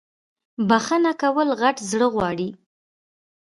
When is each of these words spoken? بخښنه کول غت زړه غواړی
بخښنه 0.67 1.11
کول 1.21 1.47
غت 1.59 1.77
زړه 1.91 2.07
غواړی 2.13 2.49